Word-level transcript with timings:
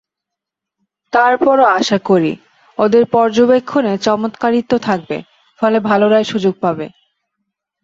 তার 1.13 1.33
পরও 1.37 1.65
আশা 1.71 1.97
করি, 2.05 2.31
ওদের 2.77 3.03
পর্যবেক্ষণে 3.05 3.93
চমৎকারিত্ব 3.97 4.73
থাকবে, 4.77 5.17
ফলে 5.59 5.77
ভালোরাই 5.79 6.25
সুযোগ 6.25 6.53
পাবে। 6.61 6.85